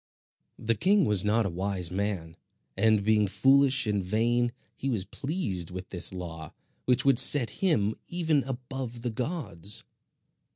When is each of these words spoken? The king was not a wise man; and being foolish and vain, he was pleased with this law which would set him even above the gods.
The 0.57 0.73
king 0.73 1.05
was 1.05 1.23
not 1.23 1.45
a 1.45 1.49
wise 1.51 1.91
man; 1.91 2.35
and 2.75 3.03
being 3.03 3.27
foolish 3.27 3.85
and 3.85 4.03
vain, 4.03 4.51
he 4.75 4.89
was 4.89 5.05
pleased 5.05 5.69
with 5.69 5.89
this 5.89 6.11
law 6.11 6.53
which 6.85 7.05
would 7.05 7.19
set 7.19 7.51
him 7.61 7.93
even 8.07 8.43
above 8.45 9.03
the 9.03 9.11
gods. 9.11 9.83